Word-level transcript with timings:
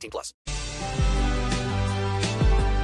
18 0.00 0.10
plus. 0.10 0.34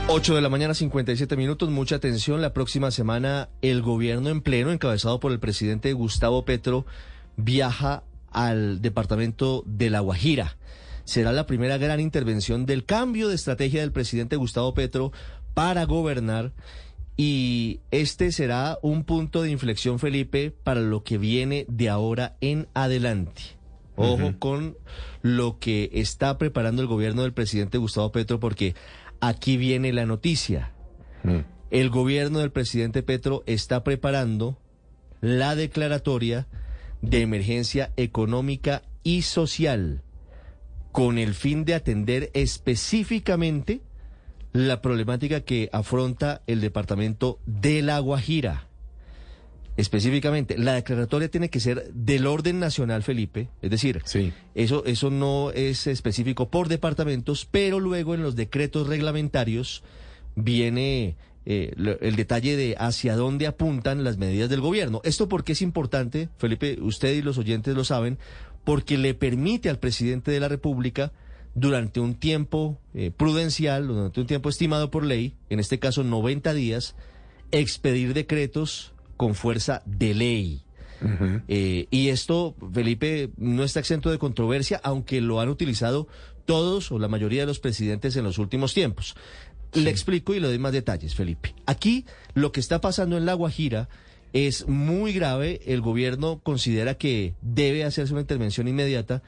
8 0.09 0.37
de 0.37 0.41
la 0.41 0.48
mañana, 0.48 0.73
57 0.73 1.37
minutos. 1.37 1.69
Mucha 1.70 1.97
atención. 1.97 2.41
La 2.41 2.52
próxima 2.52 2.92
semana, 2.92 3.48
el 3.61 3.83
gobierno 3.83 4.29
en 4.29 4.41
pleno, 4.41 4.70
encabezado 4.70 5.19
por 5.19 5.33
el 5.33 5.41
presidente 5.41 5.92
Gustavo 5.95 6.45
Petro, 6.45 6.87
viaja 7.37 8.05
al 8.30 8.80
departamento 8.80 9.65
de 9.66 9.91
La 9.91 10.01
Guajira. 10.01 10.59
Será 11.05 11.33
la 11.33 11.47
primera 11.47 11.77
gran 11.77 11.98
intervención 11.98 12.66
del 12.66 12.84
cambio 12.84 13.28
de 13.28 13.34
estrategia 13.34 13.80
del 13.80 13.92
presidente 13.92 14.37
Gustavo 14.37 14.75
Petro 14.75 15.11
para 15.55 15.84
gobernar. 15.87 16.53
Y 17.17 17.80
este 17.91 18.30
será 18.30 18.78
un 18.83 19.05
punto 19.05 19.42
de 19.42 19.51
inflexión, 19.51 19.98
Felipe, 19.98 20.51
para 20.51 20.80
lo 20.80 21.03
que 21.03 21.19
viene 21.19 21.64
de 21.69 21.89
ahora 21.89 22.37
en 22.41 22.69
adelante. 22.75 23.55
Ojo 23.96 24.38
con 24.38 24.77
lo 25.23 25.59
que 25.59 25.91
está 25.92 26.38
preparando 26.38 26.82
el 26.82 26.88
gobierno 26.88 27.23
del 27.23 27.32
presidente 27.32 27.78
Gustavo 27.78 28.12
Petro, 28.12 28.38
porque 28.38 28.74
aquí 29.20 29.56
viene 29.56 29.92
la 29.92 30.06
noticia. 30.06 30.72
El 31.70 31.91
gobierno 31.91 32.38
del 32.38 32.53
presidente 32.53 33.03
Petro 33.03 33.42
está 33.47 33.83
preparando 33.83 34.58
la 35.20 35.56
declaratoria 35.56 36.47
de 37.03 37.22
emergencia 37.22 37.92
económica 37.97 38.83
y 39.03 39.22
social 39.22 40.03
con 40.92 41.19
el 41.19 41.34
fin 41.34 41.64
de 41.64 41.75
atender 41.75 42.31
específicamente 42.33 43.83
la 44.53 44.81
problemática 44.81 45.41
que 45.41 45.69
afronta 45.72 46.42
el 46.47 46.60
departamento 46.60 47.38
de 47.44 47.83
La 47.83 47.98
Guajira. 47.98 48.69
Específicamente, 49.77 50.56
la 50.56 50.74
declaratoria 50.74 51.28
tiene 51.28 51.50
que 51.50 51.60
ser 51.60 51.92
del 51.92 52.27
orden 52.27 52.58
nacional, 52.58 53.02
Felipe. 53.02 53.48
Es 53.60 53.70
decir, 53.70 54.00
Sí. 54.05 54.32
eso, 54.55 54.84
eso 54.86 55.10
no 55.10 55.50
es 55.50 55.86
específico 55.86 56.48
por 56.50 56.69
departamentos, 56.69 57.46
pero 57.50 57.78
luego 57.78 58.14
en 58.14 58.22
los 58.22 58.36
decretos 58.36 58.86
reglamentarios 58.86 59.82
viene 60.34 61.16
eh, 61.44 61.74
el 62.00 62.16
detalle 62.16 62.56
de 62.56 62.74
hacia 62.78 63.14
dónde 63.16 63.47
apuntan 63.47 64.02
las 64.02 64.16
medidas 64.16 64.50
del 64.50 64.60
gobierno. 64.60 65.00
Esto 65.04 65.28
porque 65.28 65.52
es 65.52 65.62
importante, 65.62 66.28
Felipe, 66.38 66.78
usted 66.80 67.14
y 67.14 67.22
los 67.22 67.38
oyentes 67.38 67.74
lo 67.74 67.84
saben, 67.84 68.19
porque 68.64 68.98
le 68.98 69.14
permite 69.14 69.70
al 69.70 69.78
presidente 69.78 70.30
de 70.32 70.41
la 70.41 70.48
República 70.48 71.12
durante 71.54 72.00
un 72.00 72.14
tiempo 72.16 72.80
eh, 72.94 73.12
prudencial, 73.16 73.86
durante 73.86 74.20
un 74.20 74.27
tiempo 74.27 74.48
estimado 74.48 74.91
por 74.91 75.04
ley, 75.04 75.34
en 75.48 75.60
este 75.60 75.78
caso 75.78 76.02
90 76.02 76.52
días, 76.52 76.97
expedir 77.52 78.12
decretos 78.12 78.92
con 79.17 79.34
fuerza 79.34 79.83
de 79.86 80.14
ley. 80.14 80.62
Eh, 81.47 81.89
y 81.91 82.09
esto, 82.09 82.55
Felipe, 82.72 83.31
no 83.36 83.64
está 83.64 83.81
exento 83.81 84.11
de 84.11 84.19
controversia, 84.19 84.81
aunque 84.83 85.20
lo 85.20 85.41
han 85.41 85.48
utilizado 85.48 86.09
todos 86.47 86.91
o 86.91 86.98
la 86.98 87.09
mayoría 87.09 87.42
de 87.42 87.47
los 87.47 87.61
presidentes 87.61 88.17
en 88.17 88.25
los 88.25 88.39
últimos 88.39 88.72
tiempos. 88.72 89.14
Le 89.75 89.91
explico 89.91 90.34
y 90.34 90.41
le 90.41 90.48
doy 90.48 90.59
más 90.59 90.72
detalles, 90.72 91.14
Felipe. 91.14 91.55
Aquí 91.67 92.06
lo 92.34 92.50
que 92.53 92.61
está 92.61 92.81
pasando 92.81 93.19
en 93.19 93.27
La 93.27 93.34
Guajira 93.34 93.89
es 94.33 94.67
muy 94.69 95.12
grave. 95.12 95.60
El 95.66 95.81
gobierno 95.81 96.41
considera 96.43 96.94
que 96.94 97.34
debe 97.43 97.84
hacerse 97.84 98.12
una 98.12 98.22
intervención 98.22 98.69
inmediata 98.69 99.22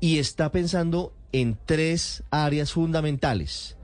y 0.00 0.18
está 0.18 0.50
pensando 0.50 1.14
en 1.30 1.56
tres 1.66 2.24
áreas 2.30 2.72
fundamentales. 2.72 3.76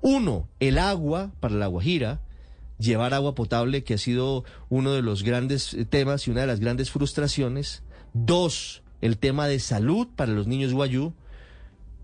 Uno, 0.00 0.48
el 0.60 0.78
agua 0.78 1.32
para 1.40 1.54
La 1.54 1.66
Guajira, 1.66 2.20
llevar 2.84 3.14
agua 3.14 3.34
potable, 3.34 3.84
que 3.84 3.94
ha 3.94 3.98
sido 3.98 4.44
uno 4.68 4.92
de 4.92 5.02
los 5.02 5.22
grandes 5.22 5.74
eh, 5.74 5.84
temas 5.84 6.26
y 6.26 6.30
una 6.30 6.42
de 6.42 6.46
las 6.46 6.60
grandes 6.60 6.90
frustraciones. 6.90 7.82
Dos, 8.12 8.82
el 9.00 9.18
tema 9.18 9.48
de 9.48 9.58
salud 9.58 10.06
para 10.14 10.32
los 10.32 10.46
niños 10.46 10.72
guayú, 10.72 11.12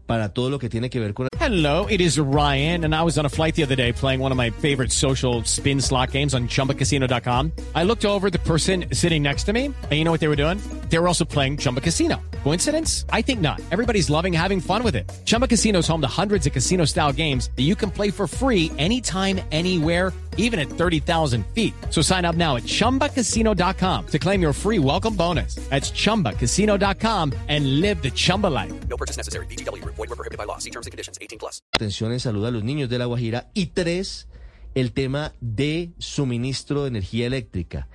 para 0.06 0.30
todo 0.30 0.50
lo 0.50 0.58
que 0.58 0.68
tiene 0.68 0.90
que 0.90 0.98
ver 0.98 1.14
con 1.14 1.28
Hello, 1.40 1.86
it 1.88 2.00
is 2.00 2.18
Ryan, 2.18 2.84
and 2.84 2.94
I 2.94 3.02
was 3.02 3.16
on 3.16 3.24
a 3.26 3.28
flight 3.28 3.54
the 3.54 3.62
other 3.62 3.76
day 3.76 3.92
playing 3.92 4.20
one 4.20 4.32
of 4.32 4.36
my 4.36 4.50
favorite 4.50 4.92
social 4.92 5.42
spin 5.44 5.80
slot 5.80 6.10
games 6.10 6.34
on 6.34 6.48
chumbacasino.com. 6.48 7.52
I 7.74 7.84
looked 7.84 8.04
over 8.04 8.28
the 8.28 8.40
person 8.40 8.86
sitting 8.92 9.22
next 9.22 9.44
to 9.44 9.52
me, 9.52 9.66
and 9.66 9.92
you 9.92 10.04
know 10.04 10.10
what 10.10 10.20
they 10.20 10.28
were 10.28 10.36
doing? 10.36 10.58
They 10.90 10.98
were 10.98 11.06
also 11.06 11.24
playing 11.24 11.56
Chumba 11.58 11.80
Casino. 11.80 12.20
Coincidence? 12.42 13.06
I 13.10 13.22
think 13.22 13.40
not. 13.40 13.60
Everybody's 13.70 14.10
loving 14.10 14.32
having 14.32 14.60
fun 14.60 14.82
with 14.82 14.96
it. 14.96 15.10
Chumba 15.24 15.46
Casino 15.46 15.78
is 15.78 15.88
home 15.88 16.00
to 16.02 16.08
hundreds 16.08 16.46
of 16.46 16.52
casino 16.52 16.84
style 16.84 17.12
games 17.12 17.50
that 17.56 17.62
you 17.62 17.74
can 17.76 17.90
play 17.90 18.10
for 18.10 18.26
free 18.26 18.70
anytime, 18.76 19.40
anywhere, 19.52 20.12
even 20.36 20.58
at 20.58 20.68
30,000 20.68 21.46
feet. 21.54 21.72
So 21.90 22.02
sign 22.02 22.24
up 22.24 22.34
now 22.34 22.56
at 22.56 22.64
chumbacasino.com 22.64 24.06
to 24.08 24.18
claim 24.18 24.42
your 24.42 24.52
free 24.52 24.78
welcome 24.80 25.14
bonus. 25.14 25.54
That's 25.70 25.92
chumbacasino.com 25.92 27.32
and 27.48 27.80
live 27.80 28.02
the 28.02 28.10
Chumba 28.10 28.48
life. 28.48 28.72
No 28.88 28.96
purchase 28.96 29.16
necessary. 29.16 29.46
BGW. 29.46 29.84
Void 29.84 29.96
were 29.98 30.16
prohibited 30.16 30.38
by 30.38 30.44
law. 30.44 30.58
See 30.58 30.70
terms 30.70 30.86
and 30.88 30.92
conditions. 30.92 31.18
18 31.22 31.38
plus. 31.38 31.62
atención 31.72 32.12
en 32.12 32.18
salud 32.20 32.44
a 32.46 32.50
los 32.50 32.64
niños 32.64 32.88
de 32.88 32.98
La 32.98 33.04
Guajira. 33.06 33.48
Y 33.54 33.66
tres, 33.66 34.26
el 34.74 34.92
tema 34.92 35.34
de 35.40 35.90
suministro 35.98 36.82
de 36.82 36.88
energía 36.88 37.26
eléctrica, 37.26 37.88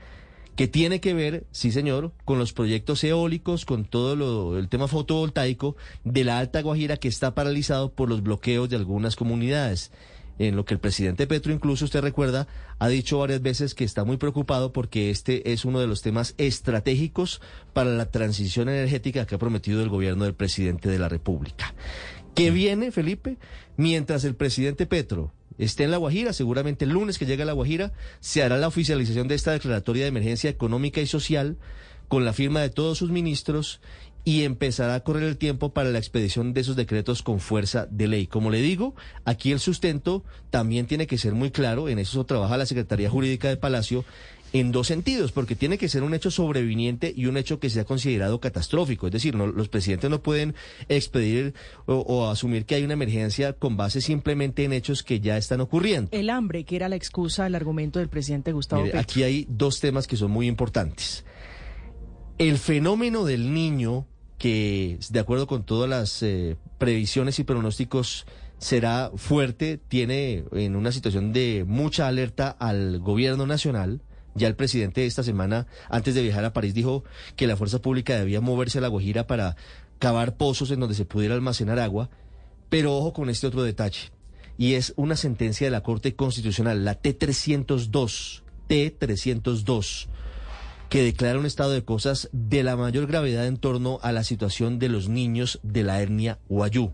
que 0.56 0.68
tiene 0.68 1.02
que 1.02 1.14
ver, 1.14 1.46
sí 1.52 1.72
señor, 1.72 2.14
con 2.24 2.40
los 2.40 2.54
proyectos 2.54 3.04
eólicos, 3.04 3.66
con 3.66 3.86
todo 3.86 4.16
lo, 4.16 4.58
el 4.58 4.70
tema 4.70 4.88
fotovoltaico 4.88 5.76
de 6.04 6.24
la 6.24 6.40
Alta 6.40 6.62
Guajira 6.62 6.98
que 6.98 7.08
está 7.08 7.36
paralizado 7.36 7.92
por 7.92 8.10
los 8.10 8.24
bloqueos 8.24 8.70
de 8.70 8.78
algunas 8.78 9.16
comunidades. 9.16 9.92
En 10.38 10.58
lo 10.58 10.66
que 10.66 10.74
el 10.74 10.82
presidente 10.82 11.28
Petro, 11.28 11.54
incluso 11.54 11.86
usted 11.86 12.02
recuerda, 12.02 12.48
ha 12.78 12.90
dicho 12.90 13.20
varias 13.20 13.42
veces 13.42 13.74
que 13.74 13.86
está 13.86 14.04
muy 14.04 14.18
preocupado 14.18 14.74
porque 14.74 15.10
este 15.10 15.54
es 15.54 15.64
uno 15.64 15.80
de 15.80 15.88
los 15.88 16.02
temas 16.02 16.36
estratégicos 16.38 17.42
para 17.72 17.92
la 17.92 18.12
transición 18.12 18.68
energética 18.68 19.26
que 19.26 19.36
ha 19.36 19.40
prometido 19.40 19.82
el 19.82 19.88
gobierno 19.88 20.26
del 20.26 20.34
presidente 20.34 20.90
de 20.90 21.00
la 21.00 21.08
República. 21.08 21.74
¿Qué 22.34 22.52
viene, 22.52 22.92
Felipe? 22.92 23.38
Mientras 23.78 24.26
el 24.26 24.36
presidente 24.36 24.86
Petro 24.86 25.32
esté 25.58 25.84
en 25.84 25.92
La 25.92 25.98
Guajira, 25.98 26.34
seguramente 26.34 26.86
el 26.86 26.92
lunes 26.92 27.18
que 27.18 27.26
llegue 27.26 27.44
a 27.44 27.46
La 27.46 27.54
Guajira, 27.54 27.94
se 28.20 28.44
hará 28.44 28.58
la 28.58 28.68
oficialización 28.68 29.28
de 29.28 29.36
esta 29.36 29.52
declaratoria 29.52 30.04
de 30.04 30.10
emergencia 30.10 30.50
económica 30.50 31.02
y 31.02 31.08
social 31.08 31.58
con 32.08 32.26
la 32.26 32.34
firma 32.34 32.62
de 32.62 32.70
todos 32.70 32.98
sus 32.98 33.10
ministros 33.10 33.82
y 34.26 34.44
empezará 34.44 34.96
a 34.96 35.00
correr 35.02 35.24
el 35.24 35.38
tiempo 35.38 35.72
para 35.72 35.92
la 35.92 36.00
expedición 36.00 36.54
de 36.54 36.62
esos 36.62 36.76
decretos 36.76 37.22
con 37.22 37.40
fuerza 37.40 37.88
de 37.92 38.08
ley. 38.08 38.26
Como 38.26 38.50
le 38.50 38.60
digo, 38.60 38.96
aquí 39.24 39.52
el 39.52 39.60
sustento 39.60 40.24
también 40.50 40.88
tiene 40.88 41.06
que 41.06 41.20
ser 41.20 41.34
muy 41.34 41.52
claro, 41.52 41.90
en 41.90 42.00
eso 42.00 42.26
trabaja 42.26 42.58
la 42.58 42.66
Secretaría 42.66 43.10
Jurídica 43.10 43.50
de 43.50 43.58
Palacio, 43.58 44.04
en 44.60 44.72
dos 44.72 44.88
sentidos, 44.88 45.34
porque 45.34 45.56
tiene 45.56 45.78
que 45.78 45.90
ser 45.90 46.02
un 46.04 46.14
hecho 46.14 46.32
sobreviniente 46.32 47.12
y 47.14 47.26
un 47.26 47.36
hecho 47.36 47.60
que 47.60 47.70
sea 47.70 47.84
considerado 47.84 48.40
catastrófico. 48.40 49.08
Es 49.08 49.12
decir, 49.12 49.36
no- 49.36 49.48
los 49.48 49.68
presidentes 49.68 50.10
no 50.10 50.22
pueden 50.22 50.56
expedir 50.88 51.54
o, 51.88 51.96
o 51.96 52.30
asumir 52.30 52.66
que 52.66 52.76
hay 52.76 52.84
una 52.84 52.94
emergencia 52.94 53.52
con 53.54 53.76
base 53.76 54.00
simplemente 54.00 54.64
en 54.64 54.72
hechos 54.72 55.04
que 55.04 55.20
ya 55.20 55.36
están 55.38 55.60
ocurriendo. 55.60 56.10
El 56.14 56.30
hambre, 56.30 56.64
que 56.64 56.78
era 56.78 56.88
la 56.88 56.96
excusa, 56.96 57.48
el 57.48 57.56
argumento 57.56 58.00
del 58.00 58.08
presidente 58.08 58.54
Gustavo 58.54 58.84
Mire, 58.84 58.98
aquí 58.98 59.24
hay 59.24 59.46
dos 59.50 59.82
temas 59.82 60.08
que 60.08 60.16
son 60.16 60.32
muy 60.32 60.48
importantes. 60.48 61.26
El 62.38 62.58
fenómeno 62.58 63.26
del 63.26 63.54
niño, 63.54 64.06
que 64.38 65.00
de 65.10 65.20
acuerdo 65.20 65.48
con 65.48 65.66
todas 65.66 65.90
las 65.90 66.22
eh, 66.24 66.56
previsiones 66.78 67.40
y 67.40 67.44
pronósticos 67.44 68.26
será 68.58 69.12
fuerte, 69.16 69.80
tiene 69.88 70.46
en 70.54 70.76
una 70.76 70.92
situación 70.92 71.34
de 71.34 71.66
mucha 71.68 72.08
alerta 72.08 72.50
al 72.50 73.00
gobierno 73.00 73.46
nacional. 73.46 74.02
Ya 74.36 74.48
el 74.48 74.56
presidente 74.56 75.06
esta 75.06 75.24
semana, 75.24 75.66
antes 75.90 76.14
de 76.14 76.22
viajar 76.22 76.44
a 76.44 76.52
París, 76.52 76.74
dijo 76.74 77.06
que 77.38 77.48
la 77.48 77.56
fuerza 77.56 77.82
pública 77.82 78.20
debía 78.20 78.42
moverse 78.42 78.80
a 78.80 78.82
la 78.82 78.90
Guajira 78.90 79.28
para 79.28 79.56
cavar 79.98 80.36
pozos 80.36 80.72
en 80.72 80.82
donde 80.82 80.94
se 80.94 81.06
pudiera 81.06 81.36
almacenar 81.36 81.80
agua. 81.80 82.10
Pero 82.70 82.98
ojo 82.98 83.14
con 83.14 83.30
este 83.30 83.48
otro 83.48 83.64
detalle, 83.64 84.12
y 84.58 84.74
es 84.74 84.94
una 84.98 85.16
sentencia 85.16 85.68
de 85.68 85.72
la 85.72 85.84
Corte 85.84 86.16
Constitucional, 86.16 86.84
la 86.84 87.02
T302, 87.02 88.42
T302, 88.68 90.08
que 90.90 91.04
declara 91.04 91.40
un 91.40 91.46
estado 91.46 91.72
de 91.72 91.86
cosas 91.86 92.30
de 92.34 92.64
la 92.64 92.76
mayor 92.76 93.08
gravedad 93.08 93.48
en 93.48 93.58
torno 93.58 94.00
a 94.02 94.12
la 94.12 94.24
situación 94.24 94.80
de 94.80 94.90
los 94.90 95.08
niños 95.08 95.60
de 95.64 95.84
la 95.84 96.02
etnia 96.02 96.40
Guayú. 96.50 96.94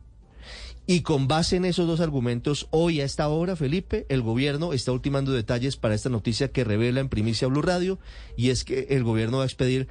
Y 0.88 1.02
con 1.02 1.28
base 1.28 1.56
en 1.58 1.66
esos 1.66 1.88
dos 1.88 2.00
argumentos, 2.02 2.68
hoy 2.72 3.02
a 3.02 3.06
esta 3.06 3.28
hora, 3.30 3.56
Felipe, 3.56 4.06
el 4.10 4.22
gobierno 4.22 4.74
está 4.74 4.92
ultimando 4.92 5.32
detalles 5.32 5.78
para 5.78 5.96
esta 5.96 6.10
noticia 6.10 6.52
que 6.52 6.64
revela 6.64 7.00
en 7.00 7.08
primicia 7.10 7.48
Blue 7.48 7.62
Radio, 7.62 8.00
y 8.36 8.50
es 8.50 8.64
que 8.64 8.88
el 8.90 9.04
gobierno 9.04 9.38
va 9.38 9.44
a 9.44 9.46
expedir 9.46 9.88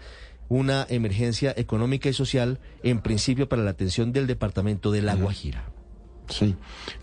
una 0.48 0.84
emergencia 0.90 1.54
económica 1.56 2.08
y 2.08 2.12
social, 2.12 2.58
en 2.82 3.00
principio 3.00 3.48
para 3.48 3.62
la 3.62 3.70
atención 3.70 4.12
del 4.12 4.26
departamento 4.26 4.90
de 4.90 5.00
La 5.00 5.14
Guajira. 5.14 5.64
Sí, 6.28 6.54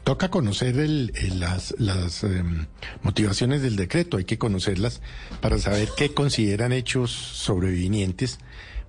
toca 0.04 0.30
conocer 0.30 0.78
el, 0.80 1.12
el- 1.16 1.39
las, 1.39 1.74
las 1.80 2.24
em, 2.24 2.68
motivaciones 3.04 3.62
del 3.62 3.75
decreto, 3.78 4.18
hay 4.18 4.25
que 4.25 4.38
conocerlas 4.38 5.01
para 5.42 5.57
saber 5.60 5.89
qué 5.98 6.13
consideran 6.13 6.72
hechos 6.72 7.12
sobrevinientes, 7.12 8.39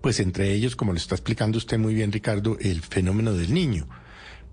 pues 0.00 0.20
entre 0.20 0.52
ellos, 0.52 0.76
como 0.76 0.92
le 0.92 0.98
está 0.98 1.14
explicando 1.14 1.58
usted 1.58 1.78
muy 1.78 1.94
bien, 1.94 2.12
Ricardo, 2.12 2.56
el 2.60 2.82
fenómeno 2.82 3.32
del 3.32 3.52
niño. 3.54 3.88